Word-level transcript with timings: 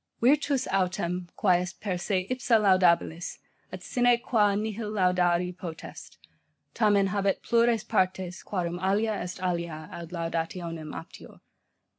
'Virtus 0.19 0.65
autem, 0.71 1.29
quae 1.35 1.61
est 1.61 1.79
per 1.79 1.95
se 1.95 2.25
ipsa 2.31 2.57
laudabilis, 2.57 3.37
et 3.71 3.83
sine 3.83 4.17
qua 4.17 4.55
nihil 4.55 4.89
laudari 4.89 5.55
potest, 5.55 6.17
tamen 6.73 7.09
habet 7.09 7.43
plures 7.43 7.83
partes, 7.83 8.41
quarum 8.41 8.79
alia 8.79 9.13
est 9.13 9.39
alia 9.43 9.89
ad 9.91 10.09
laudationem 10.09 10.91
aptior. 10.95 11.39